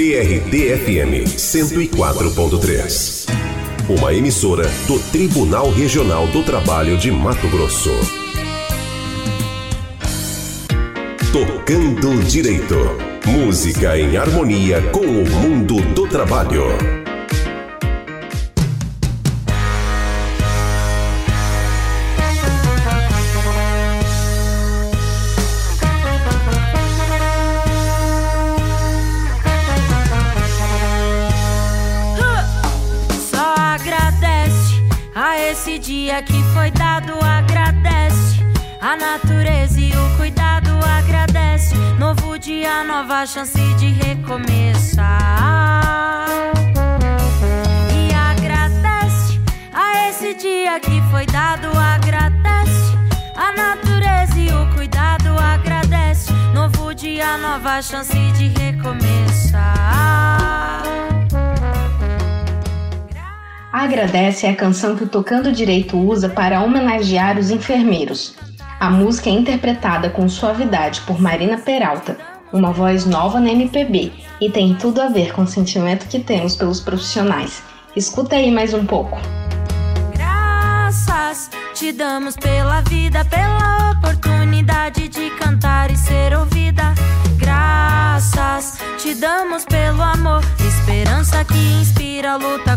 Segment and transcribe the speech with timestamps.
[0.00, 3.28] TRD-FM 104.3.
[3.86, 7.90] Uma emissora do Tribunal Regional do Trabalho de Mato Grosso.
[11.30, 12.76] Tocando Direito.
[13.26, 16.99] Música em harmonia com o mundo do trabalho.
[35.60, 38.40] Esse dia que foi dado, agradece
[38.80, 41.74] a natureza e o cuidado, agradece.
[41.98, 45.10] Novo dia, nova chance de recomeçar.
[47.92, 49.38] E agradece
[49.74, 52.96] a esse dia que foi dado, agradece
[53.36, 56.32] a natureza e o cuidado, agradece.
[56.54, 60.29] Novo dia, nova chance de recomeçar.
[63.80, 68.34] Agradece é a canção que o Tocando Direito usa para homenagear os enfermeiros.
[68.78, 72.18] A música é interpretada com suavidade por Marina Peralta,
[72.52, 76.54] uma voz nova na MPB, e tem tudo a ver com o sentimento que temos
[76.54, 77.62] pelos profissionais.
[77.96, 79.18] Escuta aí mais um pouco.
[80.12, 86.92] Graças te damos pela vida, pela oportunidade de cantar e ser ouvida.
[87.38, 92.76] Graças te damos pelo amor, esperança que inspira a luta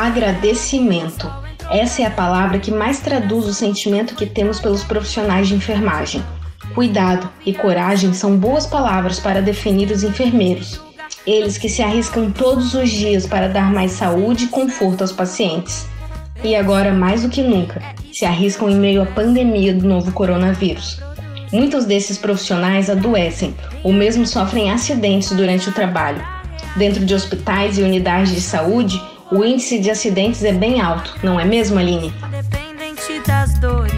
[0.00, 1.30] Agradecimento.
[1.70, 6.24] Essa é a palavra que mais traduz o sentimento que temos pelos profissionais de enfermagem.
[6.74, 10.80] Cuidado e coragem são boas palavras para definir os enfermeiros.
[11.26, 15.86] Eles que se arriscam todos os dias para dar mais saúde e conforto aos pacientes.
[16.42, 20.98] E agora, mais do que nunca, se arriscam em meio à pandemia do novo coronavírus.
[21.52, 23.54] Muitos desses profissionais adoecem
[23.84, 26.26] ou mesmo sofrem acidentes durante o trabalho.
[26.74, 28.98] Dentro de hospitais e unidades de saúde,
[29.30, 32.12] o índice de acidentes é bem alto, não é mesmo, Aline?
[32.26, 33.92] Independente das dores.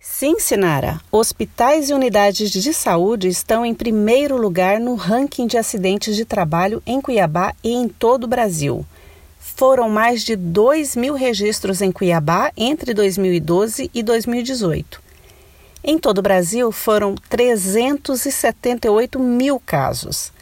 [0.00, 1.00] Sim, Sinara.
[1.12, 6.82] Hospitais e unidades de saúde estão em primeiro lugar no ranking de acidentes de trabalho
[6.84, 8.84] em Cuiabá e em todo o Brasil.
[9.38, 15.00] Foram mais de 2 mil registros em Cuiabá entre 2012 e 2018.
[15.84, 20.33] Em todo o Brasil, foram 378 mil casos.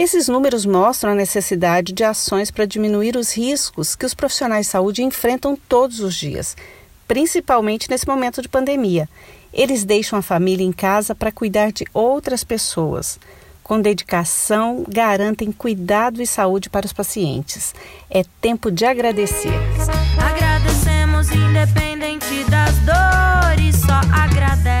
[0.00, 4.72] Esses números mostram a necessidade de ações para diminuir os riscos que os profissionais de
[4.72, 6.56] saúde enfrentam todos os dias,
[7.06, 9.06] principalmente nesse momento de pandemia.
[9.52, 13.20] Eles deixam a família em casa para cuidar de outras pessoas.
[13.62, 17.74] Com dedicação, garantem cuidado e saúde para os pacientes.
[18.08, 19.52] É tempo de agradecer.
[20.18, 24.79] Agradecemos independente das dores, só agradece.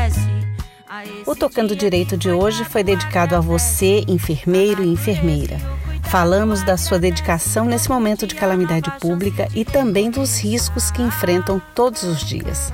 [1.24, 5.56] O Tocando Direito de hoje foi dedicado a você, enfermeiro e enfermeira.
[6.10, 11.62] Falamos da sua dedicação nesse momento de calamidade pública e também dos riscos que enfrentam
[11.76, 12.72] todos os dias.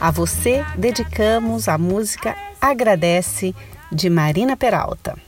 [0.00, 3.52] A você dedicamos a música Agradece
[3.90, 5.25] de Marina Peralta.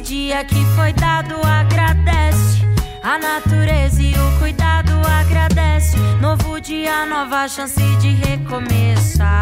[0.00, 2.66] Esse dia que foi dado, agradece
[3.02, 5.96] a natureza e o cuidado, agradece.
[6.20, 9.38] Novo dia, nova chance de recomeçar.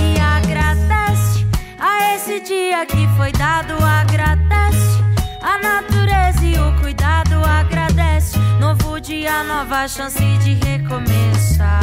[0.00, 1.46] E agradece
[1.78, 5.04] a esse dia que foi dado, agradece
[5.42, 8.38] a natureza e o cuidado, agradece.
[8.58, 11.74] Novo dia, nova chance de recomeçar.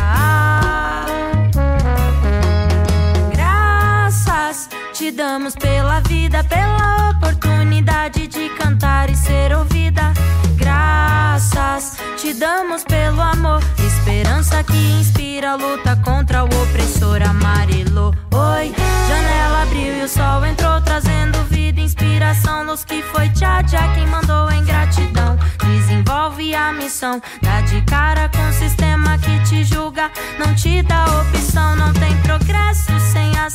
[3.32, 4.68] Graças
[5.02, 10.14] te damos pela vida, pela oportunidade de cantar e ser ouvida.
[10.56, 18.14] Graças te damos pelo amor, esperança que inspira a luta contra o opressor amarelo.
[18.32, 18.72] Oi,
[19.08, 22.64] janela abriu e o sol entrou, trazendo vida, inspiração.
[22.64, 25.36] Luz que foi tchá tchá, quem mandou em gratidão.
[25.66, 30.12] Desenvolve a missão, dá de cara com o sistema que te julga.
[30.38, 31.01] Não te dá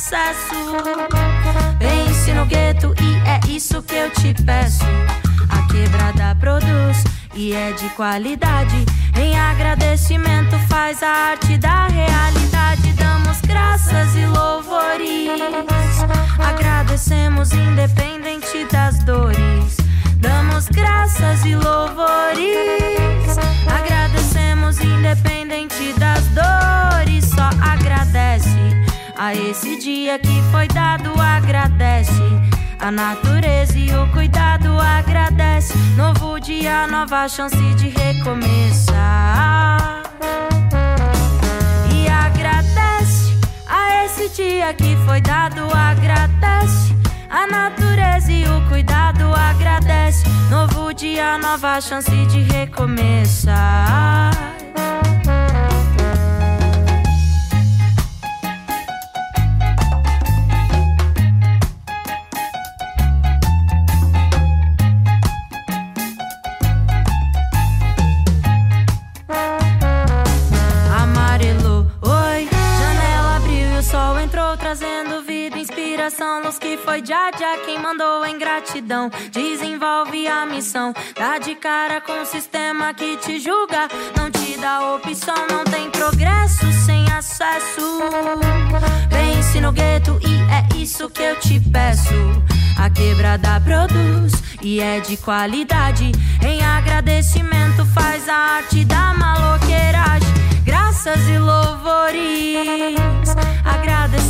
[0.07, 0.55] sem acesso.
[1.79, 4.85] Vence no gueto e é isso que eu te peço.
[5.49, 8.85] A quebrada produz e é de qualidade.
[9.15, 12.93] Em agradecimento faz a arte da realidade.
[12.93, 15.29] Damos graças e louvores.
[16.39, 19.77] Agradecemos independente das dores.
[20.17, 23.37] Damos graças e louvores.
[23.67, 26.16] Agradecemos independente das
[29.17, 32.21] a esse dia que foi dado, agradece.
[32.79, 35.73] A natureza e o cuidado agradece.
[35.95, 40.03] Novo dia, nova chance de recomeçar.
[41.91, 43.35] E agradece
[43.67, 46.95] a esse dia que foi dado, agradece.
[47.29, 50.23] A natureza e o cuidado agradece.
[50.49, 54.31] Novo dia, nova chance de recomeçar.
[76.07, 77.31] Coração, luz que foi já
[77.65, 79.09] quem mandou em gratidão.
[79.31, 83.87] Desenvolve a missão, dá de cara com o sistema que te julga.
[84.15, 87.99] Não te dá opção, não tem progresso sem acesso.
[89.09, 92.13] Vence no gueto e é isso que eu te peço.
[92.77, 96.11] A quebrada produz e é de qualidade.
[96.45, 100.33] Em agradecimento faz a arte da maloqueiragem.
[100.63, 102.97] Graças e louvores
[103.65, 104.26] agradecemos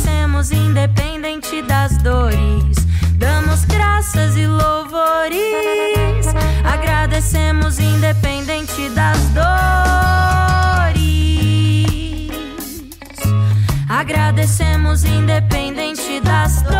[16.20, 16.78] das dores.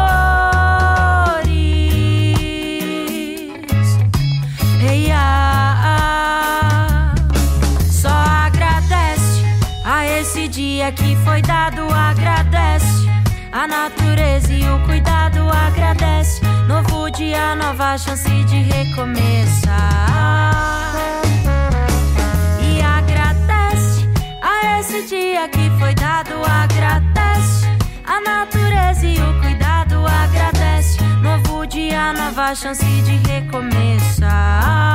[4.81, 7.13] Ei, ah,
[7.91, 9.45] só agradece
[9.85, 11.83] a esse dia que foi dado.
[11.93, 13.09] Agradece
[13.53, 16.41] a natureza e o cuidado agradece.
[16.67, 20.07] Novo dia, nova chance de recomeçar.
[22.61, 24.09] E agradece
[24.43, 26.35] a esse dia que foi dado.
[26.45, 27.67] Agradece
[28.05, 28.58] a natureza
[32.49, 34.88] nova chance de recomeçar.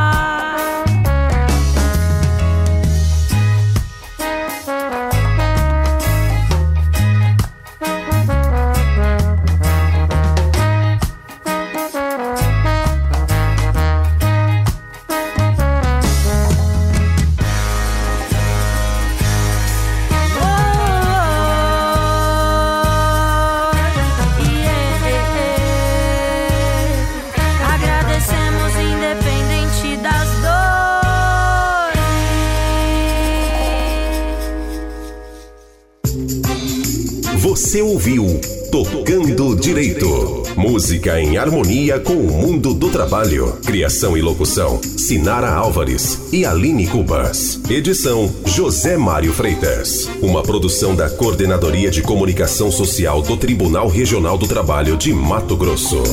[37.73, 38.39] Você ouviu
[38.71, 40.43] Tocando Direito.
[40.55, 43.57] Música em harmonia com o mundo do trabalho.
[43.65, 47.59] Criação e locução: Sinara Álvares e Aline Cubas.
[47.67, 50.07] Edição: José Mário Freitas.
[50.21, 56.03] Uma produção da Coordenadoria de Comunicação Social do Tribunal Regional do Trabalho de Mato Grosso.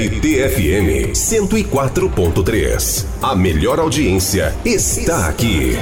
[0.00, 3.04] TRT-FM 104.3.
[3.20, 5.76] A melhor audiência está aqui.